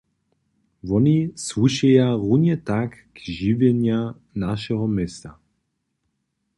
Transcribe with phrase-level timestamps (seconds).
[0.89, 4.01] Woni słušeja runje tak k žiwjenja
[4.35, 5.39] našeho města.